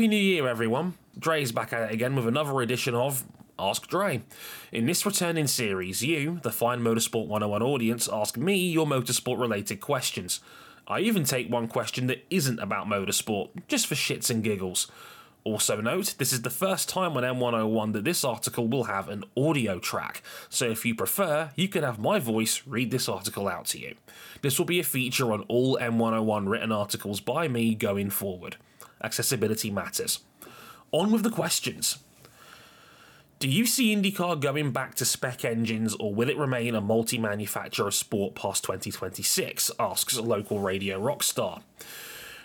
[0.00, 0.94] Happy New Year, everyone.
[1.18, 3.22] Dre's back at it again with another edition of
[3.58, 4.22] Ask Dre.
[4.72, 9.82] In this returning series, you, the fine Motorsport 101 audience, ask me your motorsport related
[9.82, 10.40] questions.
[10.88, 14.90] I even take one question that isn't about motorsport, just for shits and giggles.
[15.44, 19.24] Also, note this is the first time on M101 that this article will have an
[19.36, 23.66] audio track, so if you prefer, you can have my voice read this article out
[23.66, 23.96] to you.
[24.40, 28.56] This will be a feature on all M101 written articles by me going forward.
[29.02, 30.20] Accessibility matters.
[30.92, 31.98] On with the questions.
[33.38, 37.16] Do you see IndyCar going back to spec engines or will it remain a multi
[37.16, 39.70] manufacturer sport past 2026?
[39.80, 41.62] asks local radio rockstar.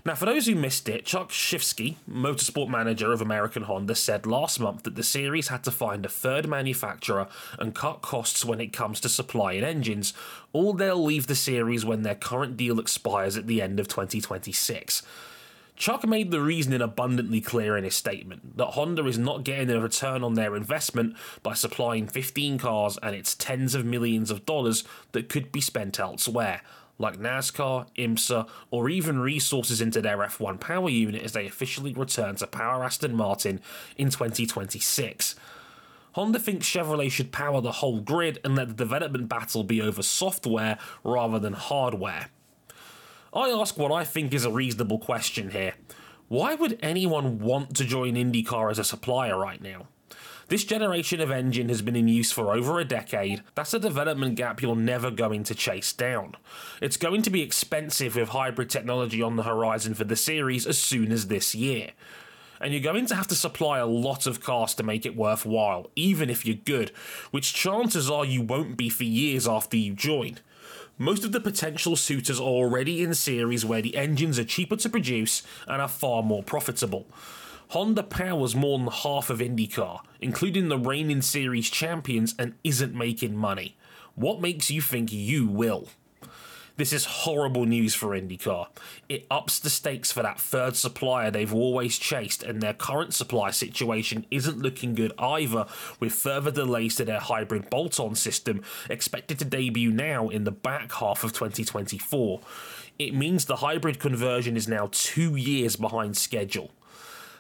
[0.05, 4.59] Now, for those who missed it, Chuck Schifsky, motorsport manager of American Honda, said last
[4.59, 8.71] month that the series had to find a third manufacturer and cut costs when it
[8.71, 10.13] comes to supplying engines,
[10.53, 15.01] or they'll leave the series when their current deal expires at the end of 2026.
[15.75, 19.79] Chuck made the reasoning abundantly clear in his statement that Honda is not getting a
[19.79, 24.85] return on their investment by supplying 15 cars and its tens of millions of dollars
[25.11, 26.61] that could be spent elsewhere
[26.97, 32.35] like NASCAR, IMSA, or even resources into their F1 power unit as they officially return
[32.35, 33.59] to power Aston Martin
[33.97, 35.35] in 2026.
[36.13, 40.01] Honda thinks Chevrolet should power the whole grid and let the development battle be over
[40.01, 42.29] software rather than hardware.
[43.35, 45.73] I ask what I think is a reasonable question here.
[46.29, 49.87] Why would anyone want to join IndyCar as a supplier right now?
[50.47, 53.43] This generation of engine has been in use for over a decade.
[53.53, 56.35] That's a development gap you're never going to chase down.
[56.81, 60.77] It's going to be expensive with hybrid technology on the horizon for the series as
[60.77, 61.89] soon as this year.
[62.61, 65.91] And you're going to have to supply a lot of cars to make it worthwhile,
[65.97, 66.91] even if you're good,
[67.31, 70.39] which chances are you won't be for years after you join.
[70.97, 74.89] Most of the potential suitors are already in series where the engines are cheaper to
[74.89, 77.05] produce and are far more profitable.
[77.69, 83.35] Honda powers more than half of IndyCar, including the reigning series champions, and isn't making
[83.35, 83.75] money.
[84.13, 85.89] What makes you think you will?
[86.77, 88.67] This is horrible news for IndyCar.
[89.07, 93.51] It ups the stakes for that third supplier they've always chased, and their current supply
[93.51, 95.67] situation isn't looking good either,
[96.01, 100.51] with further delays to their hybrid bolt on system expected to debut now in the
[100.51, 102.41] back half of 2024.
[102.99, 106.71] It means the hybrid conversion is now two years behind schedule.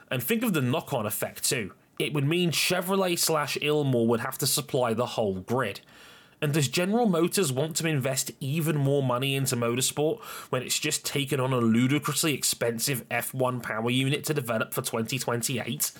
[0.09, 1.73] And think of the knock on effect too.
[1.99, 5.81] It would mean Chevrolet slash Ilmor would have to supply the whole grid.
[6.41, 11.05] And does General Motors want to invest even more money into motorsport when it's just
[11.05, 15.91] taken on a ludicrously expensive F1 power unit to develop for 2028?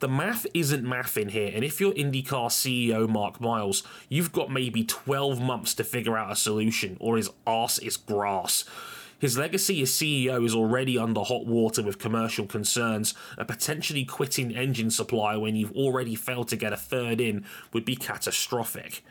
[0.00, 4.50] The math isn't math in here, and if you're IndyCar CEO Mark Miles, you've got
[4.50, 8.64] maybe 12 months to figure out a solution, or his ass is grass.
[9.18, 14.56] His legacy as CEO is already under hot water with commercial concerns, and potentially quitting
[14.56, 19.04] engine supply when you've already failed to get a third in would be catastrophic.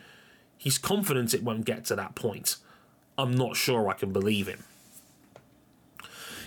[0.59, 2.57] He's confident it won't get to that point.
[3.17, 4.65] I'm not sure I can believe him.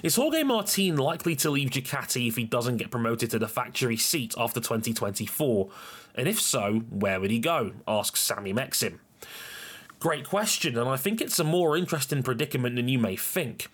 [0.03, 3.97] Is Jorge Martin likely to leave Ducati if he doesn't get promoted to the factory
[3.97, 5.71] seat after 2024?
[6.15, 7.73] And if so, where would he go?
[7.89, 8.99] asks Sammy Mexim.
[9.99, 13.69] Great question, and I think it's a more interesting predicament than you may think.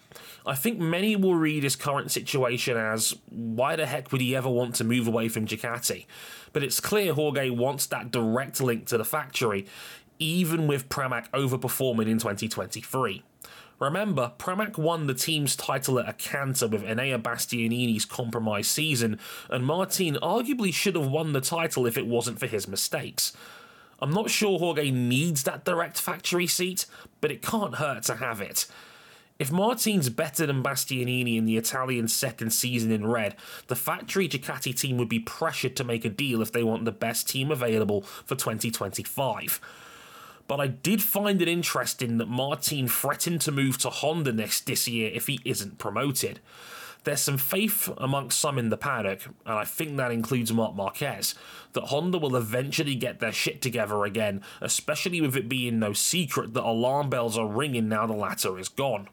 [0.45, 4.51] I think many will read his current situation as why the heck would he ever
[4.51, 6.05] want to move away from Ducati?
[6.53, 9.67] But it's clear Jorge wants that direct link to the factory,
[10.19, 13.23] even with Pramac overperforming in 2023.
[13.79, 19.65] Remember, Pramac won the team's title at a canter with Enea Bastianini's compromised season, and
[19.65, 23.33] Martin arguably should have won the title if it wasn't for his mistakes.
[24.01, 26.87] I'm not sure Jorge needs that direct factory seat,
[27.21, 28.67] but it can't hurt to have it.
[29.39, 33.37] If Martin's better than Bastianini in the Italian second season in red,
[33.69, 36.93] the factory Ducati team would be pressured to make a deal if they want the
[36.93, 39.61] best team available for 2025.
[40.49, 44.89] But I did find it interesting that Martin threatened to move to Honda next this
[44.89, 46.41] year if he isn't promoted.
[47.05, 51.35] There's some faith amongst some in the paddock, and I think that includes Marc Marquez,
[51.75, 56.55] that Honda will eventually get their shit together again, especially with it being no secret
[56.55, 59.09] that alarm bells are ringing now the latter is gone.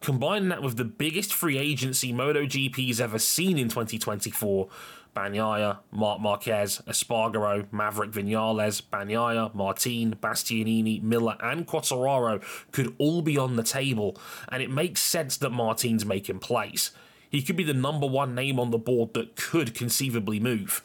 [0.00, 4.68] Combine that with the biggest free agency MotoGP's ever seen in 2024,
[5.18, 13.36] Bagnaia, Marc Marquez, Espargaro, Maverick Vinales, Bagnaia, Martin, Bastianini, Miller, and Quartararo could all be
[13.36, 14.16] on the table,
[14.48, 16.92] and it makes sense that Martin's making plays.
[17.28, 20.82] He could be the number one name on the board that could conceivably move.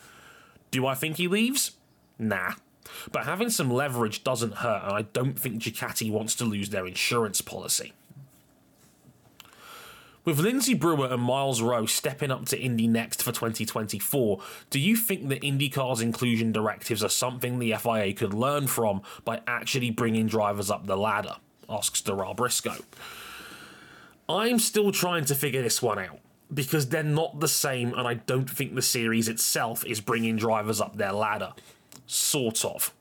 [0.72, 1.74] Do I think he leaves?
[2.18, 2.54] Nah.
[3.12, 6.88] But having some leverage doesn't hurt, and I don't think Ducati wants to lose their
[6.88, 7.94] insurance policy.
[10.26, 14.40] With Lindsay Brewer and Myles Rowe stepping up to Indy Next for 2024,
[14.70, 19.42] do you think that IndyCar's inclusion directives are something the FIA could learn from by
[19.48, 21.36] actually bringing drivers up the ladder?
[21.70, 22.86] Asks Darrell Briscoe.
[24.30, 26.20] I'm still trying to figure this one out
[26.54, 30.80] because they're not the same, and I don't think the series itself is bringing drivers
[30.80, 31.52] up their ladder.
[32.08, 32.94] Sort of.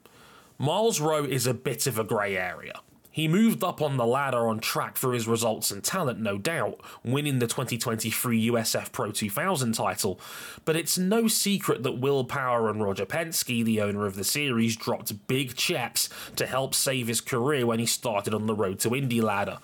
[0.59, 2.81] Myles Rowe is a bit of a grey area.
[3.13, 6.81] He moved up on the ladder on track for his results and talent, no doubt,
[7.05, 10.19] winning the 2023 USF Pro 2000 title.
[10.65, 14.77] But it's no secret that Will Power and Roger Penske, the owner of the series,
[14.77, 18.97] dropped big checks to help save his career when he started on the road to
[18.97, 19.59] Indy ladder.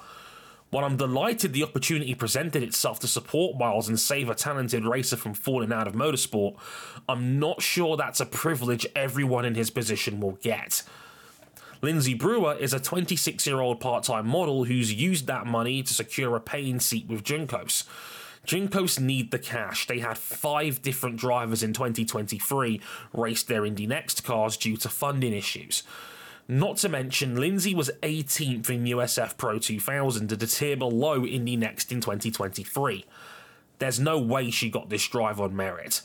[0.69, 5.17] While I'm delighted the opportunity presented itself to support Myles and save a talented racer
[5.17, 6.57] from falling out of motorsport,
[7.09, 10.83] I'm not sure that's a privilege everyone in his position will get.
[11.81, 15.95] Lindsay Brewer is a 26 year old part time model who's used that money to
[15.95, 17.85] secure a paying seat with Juncos.
[18.47, 19.87] Juncos need the cash.
[19.87, 22.81] They had five different drivers in 2023
[23.13, 25.83] race their Indy Next cars due to funding issues.
[26.49, 31.57] Not to mention, Lindsay was 18th in USF Pro 2000 at a tier below Indy
[31.57, 33.05] Next in 2023.
[33.79, 36.01] There's no way she got this drive on merit.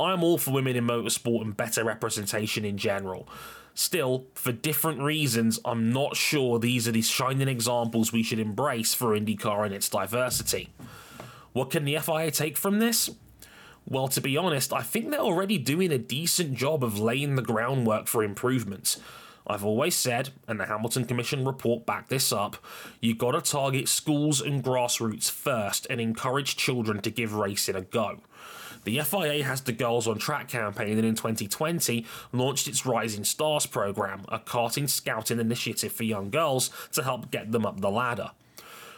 [0.00, 3.28] I'm all for women in motorsport and better representation in general.
[3.74, 8.94] Still, for different reasons, I'm not sure these are the shining examples we should embrace
[8.94, 10.70] for IndyCar and its diversity.
[11.52, 13.10] What can the FIA take from this?
[13.86, 17.42] Well, to be honest, I think they're already doing a decent job of laying the
[17.42, 19.00] groundwork for improvements.
[19.46, 22.56] I've always said, and the Hamilton Commission report backed this up,
[23.00, 28.20] you gotta target schools and grassroots first and encourage children to give racing a go.
[28.84, 33.66] The FIA has the Girls on Track campaign and in 2020 launched its Rising Stars
[33.66, 38.30] program, a karting scouting initiative for young girls to help get them up the ladder.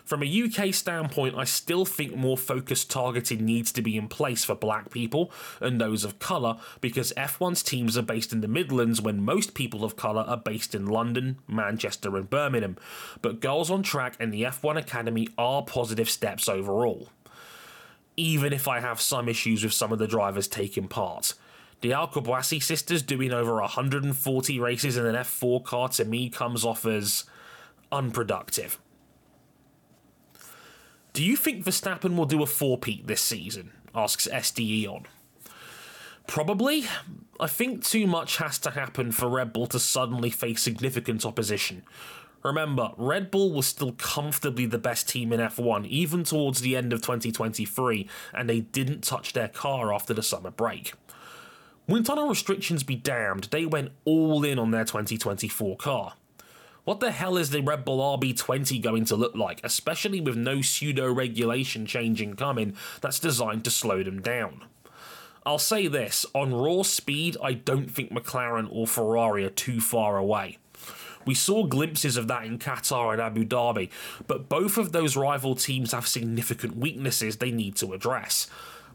[0.05, 4.45] From a UK standpoint, I still think more focused targeting needs to be in place
[4.45, 5.31] for black people
[5.61, 9.85] and those of colour because F1's teams are based in the Midlands when most people
[9.85, 12.77] of colour are based in London, Manchester, and Birmingham.
[13.21, 17.09] But Girls on Track and the F1 Academy are positive steps overall
[18.17, 21.35] even if I have some issues with some of the drivers taking part.
[21.81, 26.65] The Al Qubaisi sisters doing over 140 races in an F4 car to me comes
[26.65, 27.25] off as
[27.91, 28.79] unproductive.
[31.13, 33.73] Do you think Verstappen will do a four-peat this season?
[33.95, 35.07] asks SDE on.
[36.27, 36.85] Probably.
[37.39, 41.83] I think too much has to happen for Red Bull to suddenly face significant opposition.
[42.43, 46.93] Remember, Red Bull was still comfortably the best team in F1 even towards the end
[46.93, 50.95] of 2023, and they didn't touch their car after the summer break.
[51.87, 56.15] Wind tunnel restrictions be damned, they went all in on their 2024 car.
[56.85, 60.63] What the hell is the Red Bull RB20 going to look like, especially with no
[60.63, 64.65] pseudo regulation changing coming that's designed to slow them down?
[65.47, 70.17] I'll say this on raw speed, I don't think McLaren or Ferrari are too far
[70.17, 70.59] away.
[71.25, 73.91] We saw glimpses of that in Qatar and Abu Dhabi,
[74.27, 78.49] but both of those rival teams have significant weaknesses they need to address.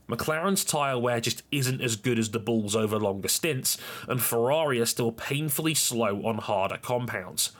[0.09, 3.77] McLaren's tyre wear just isn't as good as the Bulls over longer stints,
[4.07, 7.51] and Ferrari are still painfully slow on harder compounds.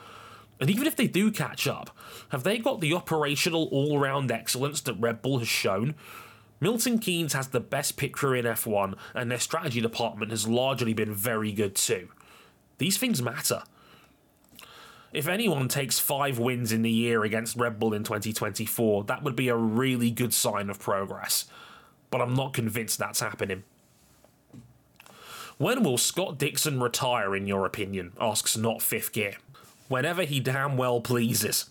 [0.60, 1.96] And even if they do catch up,
[2.30, 5.94] have they got the operational all round excellence that Red Bull has shown?
[6.60, 10.92] Milton Keynes has the best pit crew in F1, and their strategy department has largely
[10.92, 12.08] been very good too.
[12.78, 13.62] These things matter.
[15.12, 19.36] If anyone takes five wins in the year against Red Bull in 2024, that would
[19.36, 21.46] be a really good sign of progress.
[22.10, 23.64] But I'm not convinced that's happening.
[25.56, 28.12] When will Scott Dixon retire, in your opinion?
[28.20, 29.36] asks Not Fifth Gear.
[29.88, 31.70] Whenever he damn well pleases.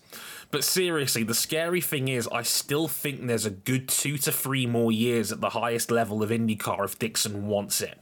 [0.50, 4.66] But seriously, the scary thing is, I still think there's a good two to three
[4.66, 7.98] more years at the highest level of IndyCar if Dixon wants it.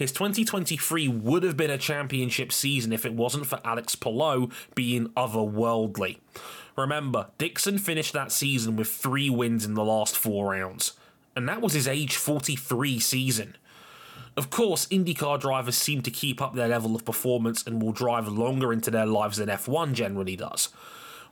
[0.00, 5.08] His 2023 would have been a championship season if it wasn't for Alex Palou being
[5.08, 6.16] otherworldly.
[6.74, 10.94] Remember, Dixon finished that season with three wins in the last four rounds,
[11.36, 13.58] and that was his age 43 season.
[14.38, 18.26] Of course, IndyCar drivers seem to keep up their level of performance and will drive
[18.26, 20.70] longer into their lives than F1 generally does.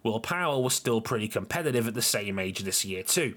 [0.03, 3.35] Will Power was still pretty competitive at the same age this year too.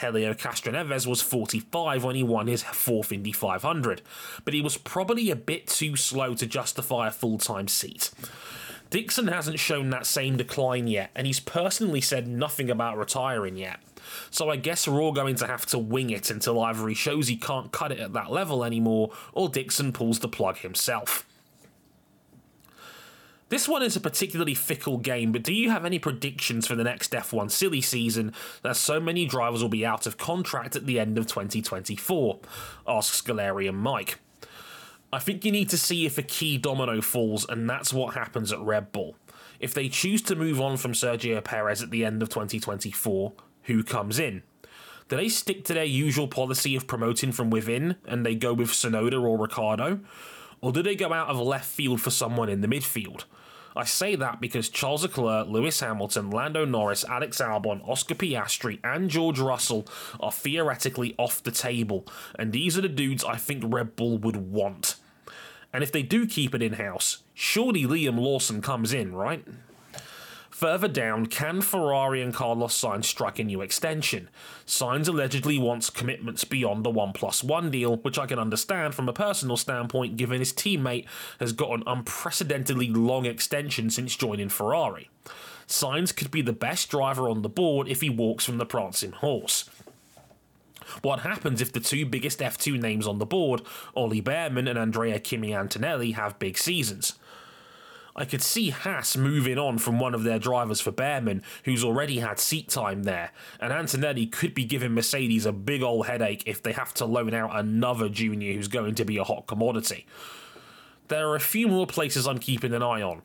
[0.00, 4.02] Helio Castroneves was 45 when he won his fourth Indy 500,
[4.44, 8.10] but he was probably a bit too slow to justify a full-time seat.
[8.90, 13.78] Dixon hasn't shown that same decline yet, and he's personally said nothing about retiring yet.
[14.30, 17.28] So I guess we're all going to have to wing it until either he shows
[17.28, 21.24] he can't cut it at that level anymore, or Dixon pulls the plug himself.
[23.50, 26.84] This one is a particularly fickle game, but do you have any predictions for the
[26.84, 31.00] next F1 silly season, that so many drivers will be out of contract at the
[31.00, 32.38] end of 2024?
[32.86, 34.20] asks Galarian Mike.
[35.12, 38.52] I think you need to see if a key domino falls, and that's what happens
[38.52, 39.16] at Red Bull.
[39.58, 43.32] If they choose to move on from Sergio Perez at the end of 2024,
[43.64, 44.44] who comes in?
[45.08, 48.70] Do they stick to their usual policy of promoting from within and they go with
[48.70, 49.98] Tsunoda or Ricciardo?
[50.60, 53.24] Or do they go out of left field for someone in the midfield?
[53.80, 59.08] I say that because Charles Leclerc, Lewis Hamilton, Lando Norris, Alex Albon, Oscar Piastri, and
[59.08, 59.86] George Russell
[60.20, 62.06] are theoretically off the table,
[62.38, 64.96] and these are the dudes I think Red Bull would want.
[65.72, 69.46] And if they do keep it in house, surely Liam Lawson comes in, right?
[70.60, 74.28] Further down, can Ferrari and Carlos Sainz strike a new extension?
[74.66, 79.08] Sainz allegedly wants commitments beyond the 1 plus 1 deal, which I can understand from
[79.08, 81.06] a personal standpoint given his teammate
[81.38, 85.08] has got an unprecedentedly long extension since joining Ferrari.
[85.66, 89.12] Sainz could be the best driver on the board if he walks from the prancing
[89.12, 89.64] horse.
[91.00, 93.62] What happens if the two biggest F2 names on the board,
[93.96, 97.14] Ollie Bearman and Andrea Kimi Antonelli, have big seasons?
[98.16, 102.18] I could see Haas moving on from one of their drivers for Bearman, who's already
[102.18, 106.62] had seat time there, and Antonelli could be giving Mercedes a big old headache if
[106.62, 110.06] they have to loan out another junior who's going to be a hot commodity.
[111.08, 113.22] There are a few more places I'm keeping an eye on.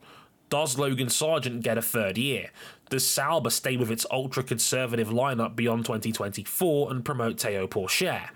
[0.49, 2.51] Does Logan Sargeant get a third year?
[2.89, 8.29] Does Sauber stay with its ultra conservative lineup beyond 2024 and promote Teo Pourchaire?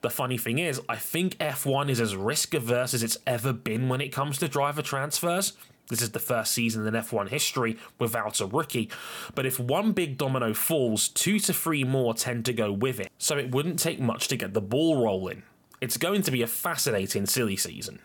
[0.00, 3.88] The funny thing is, I think F1 is as risk averse as it's ever been
[3.88, 5.52] when it comes to driver transfers.
[5.92, 8.88] This is the first season in F1 history without a rookie.
[9.34, 13.10] But if one big domino falls, two to three more tend to go with it.
[13.18, 15.42] So it wouldn't take much to get the ball rolling.
[15.82, 17.98] It's going to be a fascinating silly season.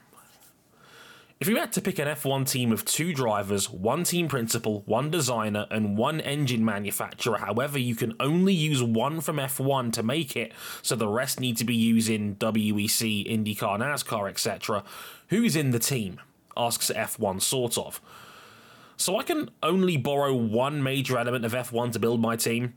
[1.40, 5.10] If you had to pick an F1 team of two drivers, one team principal, one
[5.10, 10.36] designer, and one engine manufacturer, however, you can only use one from F1 to make
[10.36, 10.52] it,
[10.82, 14.84] so the rest need to be using WEC, IndyCar, NASCAR, etc.,
[15.30, 16.20] who's in the team?
[16.58, 18.02] Asks F1 sort of.
[18.98, 22.74] So I can only borrow one major element of F1 to build my team.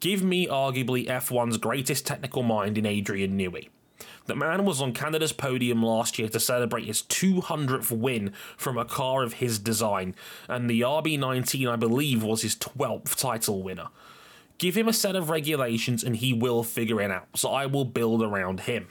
[0.00, 3.68] Give me arguably F1's greatest technical mind in Adrian Newey.
[4.26, 8.84] The man was on Canada's podium last year to celebrate his 200th win from a
[8.84, 10.14] car of his design,
[10.48, 13.88] and the RB19, I believe, was his 12th title winner.
[14.58, 17.84] Give him a set of regulations and he will figure it out, so I will
[17.84, 18.88] build around him.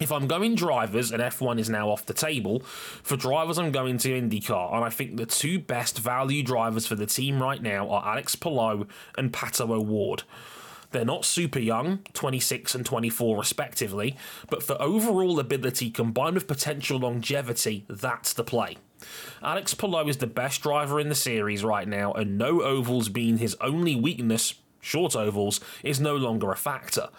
[0.00, 2.60] If I'm going drivers and F1 is now off the table,
[3.02, 6.94] for drivers I'm going to IndyCar, and I think the two best value drivers for
[6.94, 8.86] the team right now are Alex Palou
[9.18, 10.22] and Pato O'Ward.
[10.92, 14.16] They're not super young, 26 and 24 respectively,
[14.48, 18.78] but for overall ability combined with potential longevity, that's the play.
[19.42, 23.36] Alex Palou is the best driver in the series right now, and no ovals being
[23.36, 27.10] his only weakness, short ovals, is no longer a factor.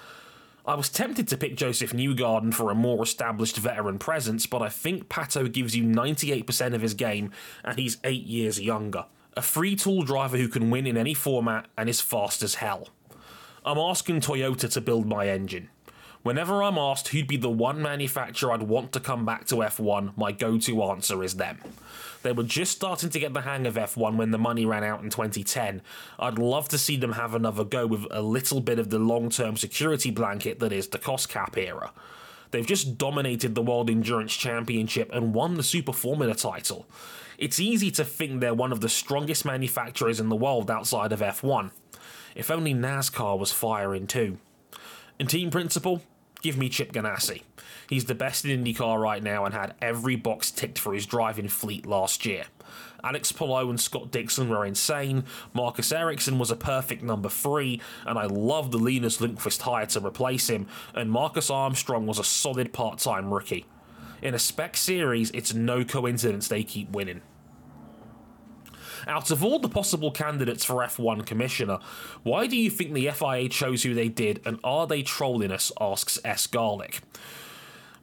[0.64, 4.70] I was tempted to pick Joseph Newgarden for a more established veteran presence, but I
[4.70, 7.32] think Pato gives you 98% of his game,
[7.64, 9.06] and he's 8 years younger.
[9.36, 12.90] A free tool driver who can win in any format and is fast as hell.
[13.66, 15.70] I'm asking Toyota to build my engine.
[16.22, 20.16] Whenever I'm asked who'd be the one manufacturer I'd want to come back to F1,
[20.16, 21.58] my go to answer is them.
[22.24, 25.04] They were just starting to get the hang of F1 when the money ran out
[25.04, 25.82] in 2010.
[26.20, 29.30] I'd love to see them have another go with a little bit of the long
[29.30, 31.92] term security blanket that is the cost cap era.
[32.52, 36.86] They've just dominated the World Endurance Championship and won the Super Formula title.
[37.38, 41.22] It's easy to think they're one of the strongest manufacturers in the world outside of
[41.22, 41.72] F1.
[42.36, 44.38] If only NASCAR was firing too.
[45.18, 46.02] In team principal,
[46.42, 47.44] give me Chip Ganassi.
[47.92, 51.50] He's the best in IndyCar right now and had every box ticked for his driving
[51.50, 52.46] fleet last year.
[53.04, 55.26] Alex Palou and Scott Dixon were insane.
[55.54, 60.00] Marcus Ericsson was a perfect number three, and I love the Linus Lundqvist hire to
[60.00, 60.68] replace him.
[60.96, 63.66] And Marcus Armstrong was a solid part time rookie.
[64.22, 67.20] In a spec series, it's no coincidence they keep winning.
[69.06, 71.80] Out of all the possible candidates for F1 Commissioner,
[72.24, 75.74] why do you think the FIA chose who they did, and are they trolling us?
[75.82, 76.48] asks S.
[76.48, 77.02] Garlic.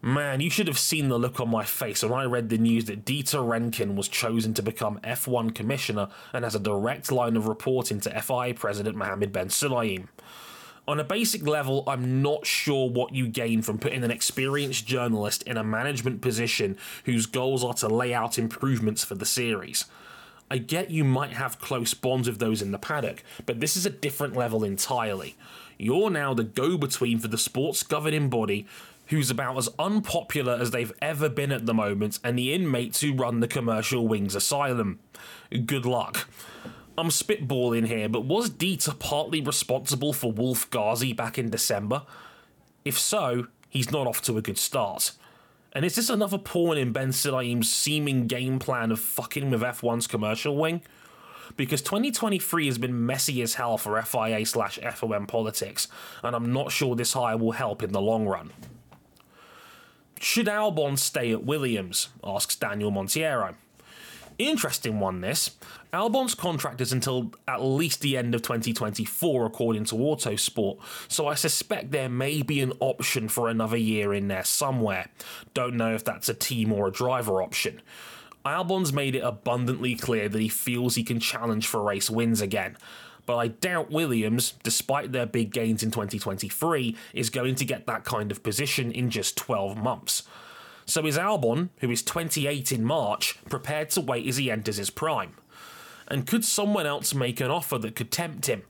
[0.00, 2.84] Man, you should have seen the look on my face when I read the news
[2.84, 7.48] that Dieter Rencken was chosen to become F1 commissioner and has a direct line of
[7.48, 10.06] reporting to FIA President Mohammed Ben Sulayem.
[10.86, 15.42] On a basic level, I'm not sure what you gain from putting an experienced journalist
[15.42, 19.84] in a management position whose goals are to lay out improvements for the series.
[20.50, 23.84] I get you might have close bonds with those in the paddock, but this is
[23.84, 25.36] a different level entirely.
[25.76, 28.66] You're now the go between for the sports governing body
[29.08, 33.14] who's about as unpopular as they've ever been at the moment, and the inmates who
[33.14, 35.00] run the commercial wings asylum.
[35.66, 36.28] Good luck.
[36.96, 42.02] I'm spitballing here, but was Dieter partly responsible for Wolf Ghazi back in December?
[42.84, 45.12] If so, he's not off to a good start.
[45.72, 50.06] And is this another pawn in Ben Sulayem's seeming game plan of fucking with F1's
[50.06, 50.82] commercial wing?
[51.56, 55.88] Because 2023 has been messy as hell for FIA slash FOM politics,
[56.22, 58.50] and I'm not sure this hire will help in the long run.
[60.20, 62.08] Should Albon stay at Williams?
[62.24, 63.54] asks Daniel Monteiro.
[64.38, 65.56] Interesting one, this.
[65.92, 71.34] Albon's contract is until at least the end of 2024, according to Autosport, so I
[71.34, 75.08] suspect there may be an option for another year in there somewhere.
[75.54, 77.80] Don't know if that's a team or a driver option.
[78.46, 82.76] Albon's made it abundantly clear that he feels he can challenge for race wins again.
[83.28, 88.02] But I doubt Williams, despite their big gains in 2023, is going to get that
[88.02, 90.22] kind of position in just 12 months.
[90.86, 94.88] So is Albon, who is 28 in March, prepared to wait as he enters his
[94.88, 95.34] prime?
[96.06, 98.62] And could someone else make an offer that could tempt him?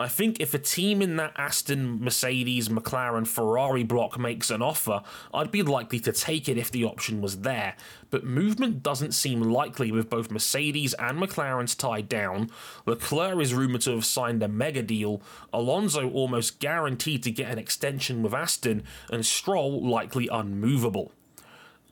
[0.00, 5.02] I think if a team in that Aston, Mercedes, McLaren, Ferrari block makes an offer,
[5.34, 7.74] I'd be likely to take it if the option was there.
[8.08, 12.48] But movement doesn't seem likely with both Mercedes and McLaren's tied down.
[12.86, 15.20] Leclerc is rumoured to have signed a mega deal,
[15.52, 21.10] Alonso almost guaranteed to get an extension with Aston, and Stroll likely unmovable.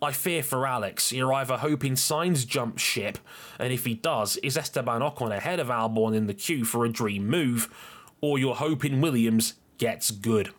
[0.00, 1.10] I fear for Alex.
[1.10, 3.18] You're either hoping Sainz jumps ship,
[3.58, 6.92] and if he does, is Esteban Ocon ahead of Albon in the queue for a
[6.92, 7.74] dream move,
[8.20, 10.50] or you're hoping Williams gets good.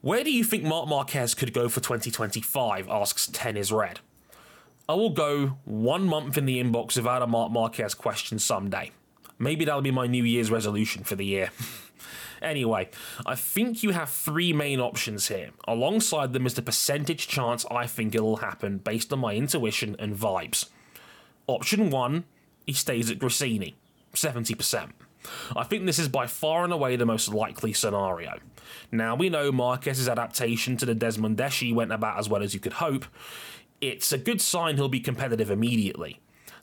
[0.00, 2.88] Where do you think Marc Marquez could go for 2025?
[2.88, 4.00] asks Ten is Red.
[4.86, 8.90] I will go one month in the inbox without a Marc Marquez question someday.
[9.38, 11.50] Maybe that'll be my New Year's resolution for the year.
[12.42, 12.90] anyway,
[13.24, 15.50] I think you have three main options here.
[15.66, 20.14] Alongside them is the percentage chance I think it'll happen based on my intuition and
[20.14, 20.68] vibes.
[21.46, 22.24] Option one,
[22.66, 23.72] he stays at Gresini,
[24.14, 24.90] 70%.
[25.56, 28.38] I think this is by far and away the most likely scenario.
[28.90, 32.74] Now, we know Marquez's adaptation to the Desmosedici went about as well as you could
[32.74, 33.04] hope.
[33.80, 36.20] It's a good sign he'll be competitive immediately.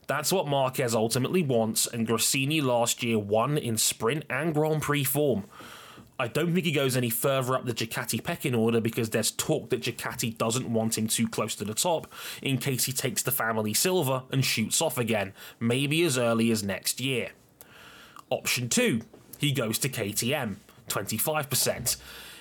[0.07, 5.03] That's what Marquez ultimately wants, and Gresini last year won in sprint and Grand Prix
[5.03, 5.45] form.
[6.19, 9.71] I don't think he goes any further up the Ducati pecking order because there's talk
[9.71, 12.11] that Ducati doesn't want him too close to the top
[12.43, 16.61] in case he takes the family silver and shoots off again, maybe as early as
[16.61, 17.31] next year.
[18.31, 19.01] Option 2,
[19.39, 20.55] he goes to KTM,
[20.87, 21.97] 25%.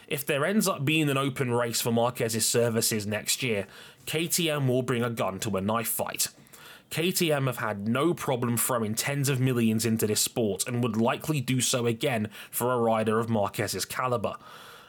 [0.07, 3.67] If there ends up being an open race for Marquez's services next year,
[4.07, 6.29] KTM will bring a gun to a knife fight.
[6.93, 11.41] KTM have had no problem throwing tens of millions into this sport and would likely
[11.41, 14.35] do so again for a rider of Marquez's caliber.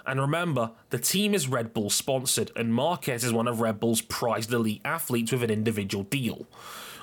[0.05, 4.01] And remember, the team is Red Bull sponsored, and Marquez is one of Red Bull's
[4.01, 6.47] prized elite athletes with an individual deal.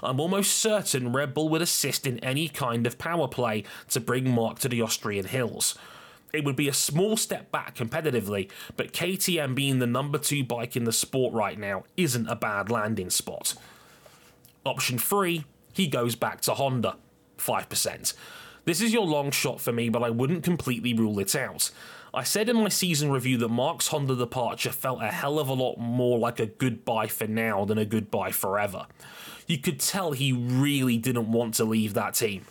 [0.02, 4.30] I'm almost certain Red Bull would assist in any kind of power play to bring
[4.30, 5.76] Marc to the Austrian hills.
[6.32, 10.76] It would be a small step back competitively, but KTM being the number two bike
[10.76, 13.54] in the sport right now isn't a bad landing spot.
[14.66, 16.96] Option 3, he goes back to Honda,
[17.38, 18.12] 5%.
[18.66, 21.70] This is your long shot for me, but I wouldn't completely rule it out.
[22.18, 25.54] I said in my season review that Marc's Honda departure felt a hell of a
[25.54, 28.86] lot more like a goodbye for now than a goodbye forever
[29.48, 32.44] you could tell he really didn't want to leave that team.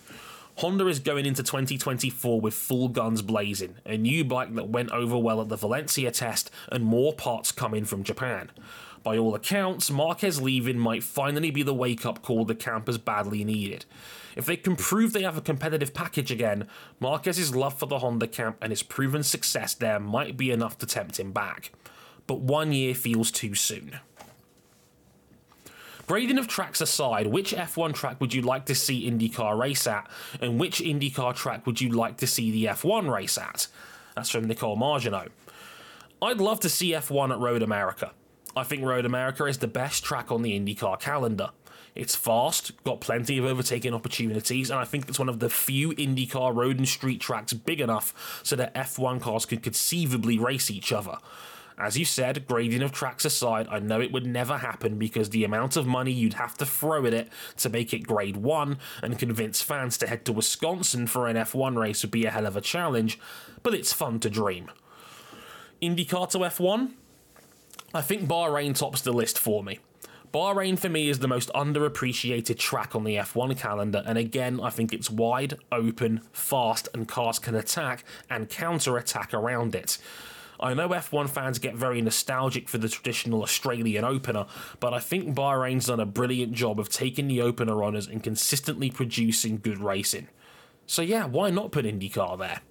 [0.57, 5.15] Honda is going into 2024 with full guns blazing, a new bike that went over
[5.15, 8.49] well at the Valencia test, and more parts coming from Japan.
[9.07, 13.45] By all accounts, Marquez leaving might finally be the wake up call the campers badly
[13.45, 13.85] needed.
[14.35, 16.67] If they can prove they have a competitive package again,
[16.99, 20.85] Marquez's love for the Honda camp and his proven success there might be enough to
[20.85, 21.71] tempt him back.
[22.27, 23.97] But one year feels too soon.
[26.05, 30.05] Grading of tracks aside, which F1 track would you like to see IndyCar race at,
[30.41, 33.67] and which IndyCar track would you like to see the F1 race at?
[34.17, 35.29] That's from Nicole Margino.
[36.21, 38.11] I'd love to see F1 at Road America.
[38.57, 41.51] I think Road America is the best track on the IndyCar calendar.
[41.95, 45.89] It's fast, got plenty of overtaking opportunities, and I think it's one of the few
[45.91, 50.91] IndyCar road and street tracks big enough so that F1 cars could conceivably race each
[50.91, 51.17] other.
[51.79, 55.43] As you said, grading of tracks aside, I know it would never happen because the
[55.43, 59.19] amount of money you'd have to throw at it to make it grade 1 and
[59.19, 62.57] convince fans to head to Wisconsin for an F1 race would be a hell of
[62.57, 63.19] a challenge,
[63.61, 64.71] but it's fun to dream.
[65.81, 66.93] IndyCar to F1?
[67.93, 69.79] I think Bahrain tops the list for me.
[70.33, 74.69] Bahrain for me is the most underappreciated track on the F1 calendar, and again, I
[74.69, 79.97] think it's wide, open, fast, and cars can attack and counter attack around it.
[80.59, 84.47] I know F1 fans get very nostalgic for the traditional Australian opener,
[84.79, 88.89] but I think Bahrain's done a brilliant job of taking the opener honours and consistently
[88.89, 90.27] producing good racing.
[90.87, 92.61] So, yeah, why not put IndyCar there?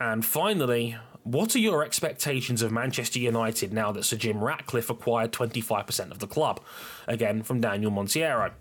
[0.00, 0.96] And finally,
[1.32, 6.20] what are your expectations of Manchester United now that Sir Jim Ratcliffe acquired 25% of
[6.20, 6.60] the club?
[7.06, 8.52] Again, from Daniel Monteiro.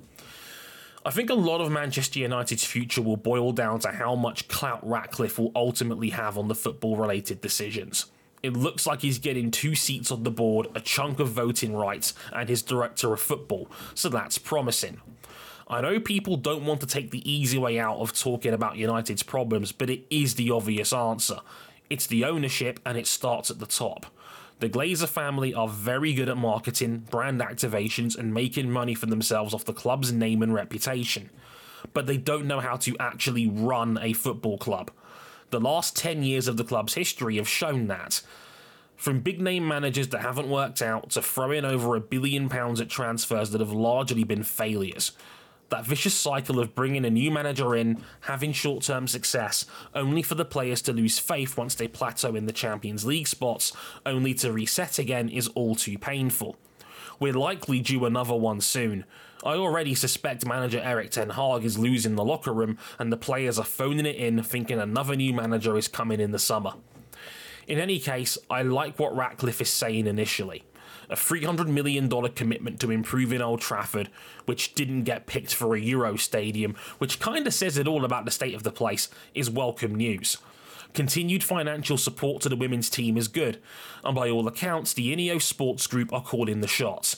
[1.06, 4.86] I think a lot of Manchester United's future will boil down to how much clout
[4.86, 8.08] Ratcliffe will ultimately have on the football related decisions.
[8.44, 12.14] It looks like he's getting two seats on the board, a chunk of voting rights,
[12.34, 15.00] and his director of football, so that's promising.
[15.70, 19.24] I know people don't want to take the easy way out of talking about United's
[19.24, 21.40] problems, but it is the obvious answer.
[21.89, 24.08] It's the ownership, and it starts at the top.
[24.60, 29.54] The Glazer family are very good at marketing, brand activations, and making money for themselves
[29.54, 31.30] off the club's name and reputation.
[31.93, 34.91] But they don't know how to actually run a football club.
[35.52, 38.21] The last 10 years of the club's history have shown that.
[38.95, 42.89] From big name managers that haven't worked out to throwing over a billion pounds at
[42.89, 45.12] transfers that have largely been failures
[45.70, 50.36] that vicious cycle of bringing a new manager in, having short term success, only for
[50.36, 53.74] the players to lose faith once they plateau in the Champions League spots,
[54.06, 56.58] only to reset again is all too painful.
[57.20, 59.06] We're likely due another one soon.
[59.44, 63.60] I already suspect manager Erik Ten Hag is losing the locker room, and the players
[63.60, 66.74] are phoning it in thinking another new manager is coming in the summer.
[67.68, 70.64] In any case, I like what Ratcliffe is saying initially
[71.10, 74.10] a $300 million commitment to improving Old Trafford,
[74.46, 78.32] which didn't get picked for a Euro stadium, which kinda says it all about the
[78.32, 80.38] state of the place, is welcome news.
[80.93, 83.60] Continued financial support to the women's team is good,
[84.04, 87.17] and by all accounts, the Ineos Sports Group are calling the shots.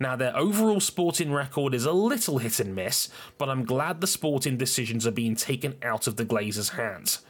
[0.00, 4.06] Now, their overall sporting record is a little hit and miss, but I'm glad the
[4.06, 7.20] sporting decisions are being taken out of the Glazers' hands.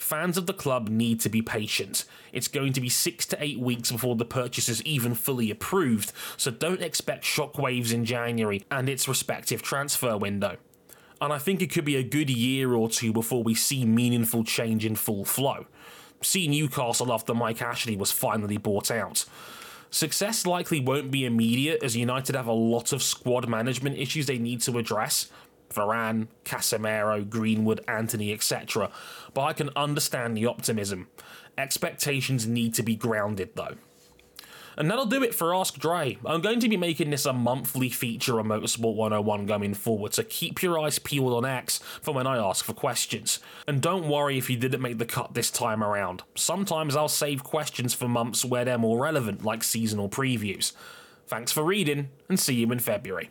[0.00, 2.06] Fans of the club need to be patient.
[2.32, 6.12] It's going to be six to eight weeks before the purchase is even fully approved,
[6.38, 10.56] so don't expect shockwaves in January and its respective transfer window.
[11.20, 14.42] And I think it could be a good year or two before we see meaningful
[14.42, 15.66] change in full flow.
[16.22, 19.26] See Newcastle after Mike Ashley was finally bought out.
[19.90, 24.38] Success likely won't be immediate as United have a lot of squad management issues they
[24.38, 25.28] need to address,
[25.70, 28.90] Varane, Casemiro, Greenwood, Antony, etc.
[29.34, 31.08] But I can understand the optimism.
[31.56, 33.76] Expectations need to be grounded though.
[34.76, 36.16] And that'll do it for Ask Dre.
[36.24, 40.22] I'm going to be making this a monthly feature on Motorsport 101 going forward, so
[40.22, 43.40] keep your eyes peeled on X for when I ask for questions.
[43.66, 46.22] And don't worry if you didn't make the cut this time around.
[46.34, 50.72] Sometimes I'll save questions for months where they're more relevant, like seasonal previews.
[51.26, 53.30] Thanks for reading, and see you in February.